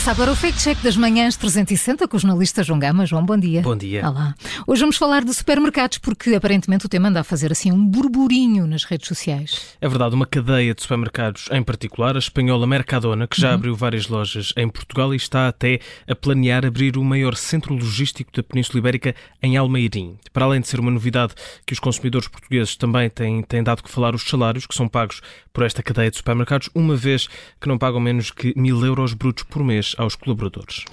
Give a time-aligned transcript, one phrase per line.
[0.00, 3.04] Começa agora o Fact Check das Manhãs 360 com o jornalista João Gama.
[3.04, 3.60] João, bom dia.
[3.60, 4.08] Bom dia.
[4.08, 4.34] Olá.
[4.66, 8.66] Hoje vamos falar de supermercados porque aparentemente o tema anda a fazer assim um burburinho
[8.66, 9.76] nas redes sociais.
[9.78, 13.54] É verdade, uma cadeia de supermercados em particular, a espanhola Mercadona, que já uhum.
[13.56, 18.32] abriu várias lojas em Portugal e está até a planear abrir o maior centro logístico
[18.34, 20.16] da Península Ibérica em Almeirim.
[20.32, 21.34] Para além de ser uma novidade
[21.66, 25.20] que os consumidores portugueses também têm, têm dado que falar os salários que são pagos
[25.52, 27.28] por esta cadeia de supermercados, uma vez
[27.60, 30.84] que não pagam menos que mil euros brutos por mês aos colaboradores.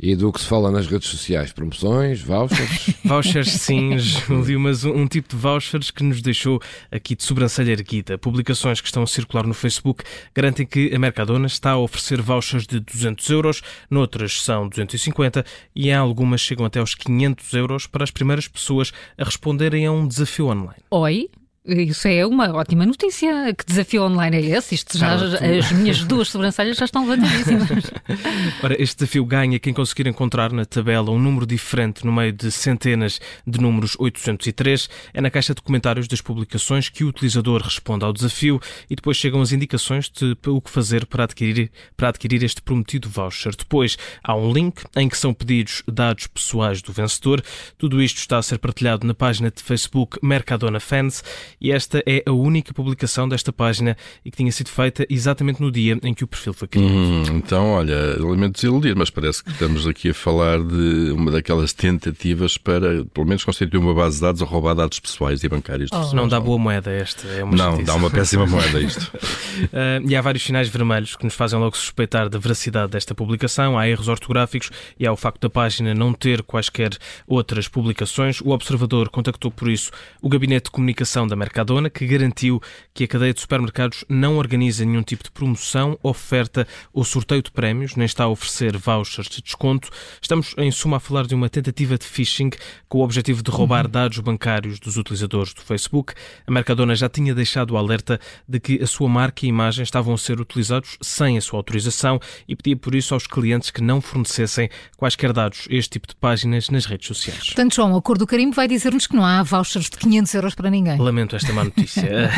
[0.00, 1.52] E do que se fala nas redes sociais?
[1.52, 2.94] Promoções, vouchers?
[3.04, 6.60] vouchers, sim, Júlio, mas um tipo de vouchers que nos deixou
[6.90, 8.18] aqui de sobrancelha erguida.
[8.18, 12.66] Publicações que estão a circular no Facebook garantem que a Mercadona está a oferecer vouchers
[12.66, 18.04] de 200 euros, noutras são 250 e em algumas chegam até aos 500 euros para
[18.04, 20.82] as primeiras pessoas a responderem a um desafio online.
[20.90, 21.28] Oi?
[21.66, 23.52] Isso é uma ótima notícia.
[23.52, 24.76] Que desafio online é esse?
[24.76, 27.90] Isto já, as minhas duas sobrancelhas já estão levantadíssimas.
[28.62, 32.52] Ora, este desafio ganha quem conseguir encontrar na tabela um número diferente no meio de
[32.52, 34.88] centenas de números 803.
[35.12, 39.16] É na caixa de comentários das publicações que o utilizador responde ao desafio e depois
[39.16, 43.56] chegam as indicações de o que fazer para adquirir, para adquirir este prometido voucher.
[43.56, 47.42] Depois há um link em que são pedidos dados pessoais do vencedor.
[47.76, 51.24] Tudo isto está a ser partilhado na página de Facebook Mercadona Fans
[51.60, 55.70] e esta é a única publicação desta página e que tinha sido feita exatamente no
[55.70, 56.90] dia em que o perfil foi criado.
[56.92, 61.72] Hum, então, olha, elementos iludidos, mas parece que estamos aqui a falar de uma daquelas
[61.72, 65.90] tentativas para, pelo menos, constituir uma base de dados ou roubar dados pessoais e bancários.
[65.92, 66.14] Oh.
[66.14, 69.02] Não dá boa moeda esta, é uma Não, dá uma péssima moeda isto.
[69.14, 73.78] uh, e há vários sinais vermelhos que nos fazem logo suspeitar da veracidade desta publicação.
[73.78, 78.40] Há erros ortográficos e há o facto da página não ter quaisquer outras publicações.
[78.40, 82.60] O observador contactou por isso o Gabinete de Comunicação da Mercadona, que garantiu
[82.92, 87.52] que a cadeia de supermercados não organiza nenhum tipo de promoção, oferta ou sorteio de
[87.52, 89.88] prémios, nem está a oferecer vouchers de desconto.
[90.20, 92.50] Estamos, em suma, a falar de uma tentativa de phishing
[92.88, 93.90] com o objetivo de roubar uhum.
[93.90, 96.14] dados bancários dos utilizadores do Facebook.
[96.46, 98.18] A Mercadona já tinha deixado o alerta
[98.48, 102.18] de que a sua marca e imagem estavam a ser utilizados sem a sua autorização
[102.48, 106.16] e pedia por isso aos clientes que não fornecessem quaisquer dados a este tipo de
[106.16, 107.46] páginas nas redes sociais.
[107.46, 110.54] Portanto, João, o Acordo do Carimbo vai dizer-nos que não há vouchers de 500 euros
[110.56, 110.98] para ninguém.
[110.98, 112.06] Lamento esta má notícia.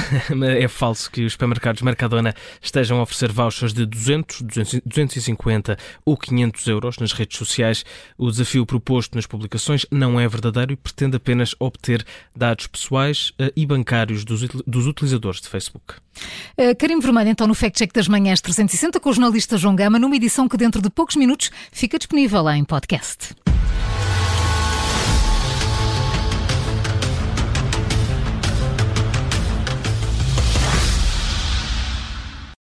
[0.58, 4.42] é falso que os supermercados Mercadona estejam a oferecer vouchers de 200,
[4.86, 7.84] 250 ou 500 euros nas redes sociais.
[8.16, 12.04] O desafio proposto nas publicações não é verdadeiro e pretende apenas obter
[12.34, 15.94] dados pessoais eh, e bancários dos, dos utilizadores de Facebook.
[16.56, 19.98] Uh, Karim Vermelho, então, no Fact Check das Manhãs 360, com o jornalista João Gama,
[19.98, 23.34] numa edição que dentro de poucos minutos fica disponível em podcast.